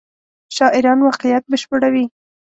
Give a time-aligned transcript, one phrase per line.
[0.57, 2.05] شاعران واقعیت بشپړوي.